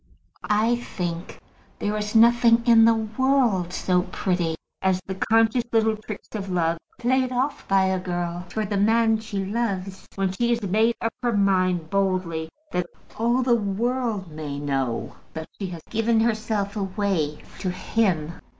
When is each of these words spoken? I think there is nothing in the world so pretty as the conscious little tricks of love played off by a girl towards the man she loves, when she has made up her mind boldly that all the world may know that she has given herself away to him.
I 0.49 0.77
think 0.77 1.37
there 1.77 1.95
is 1.95 2.15
nothing 2.15 2.63
in 2.65 2.85
the 2.85 2.95
world 2.95 3.71
so 3.71 4.01
pretty 4.11 4.55
as 4.81 4.99
the 5.05 5.13
conscious 5.13 5.63
little 5.71 5.95
tricks 5.95 6.29
of 6.33 6.49
love 6.49 6.79
played 6.97 7.31
off 7.31 7.67
by 7.67 7.83
a 7.85 7.99
girl 7.99 8.43
towards 8.49 8.71
the 8.71 8.77
man 8.77 9.19
she 9.19 9.45
loves, 9.45 10.07
when 10.15 10.31
she 10.31 10.49
has 10.55 10.63
made 10.63 10.95
up 11.01 11.13
her 11.21 11.33
mind 11.33 11.91
boldly 11.91 12.49
that 12.71 12.87
all 13.19 13.43
the 13.43 13.53
world 13.53 14.31
may 14.31 14.57
know 14.57 15.15
that 15.33 15.49
she 15.59 15.67
has 15.67 15.83
given 15.91 16.19
herself 16.21 16.75
away 16.75 17.39
to 17.59 17.69
him. 17.69 18.33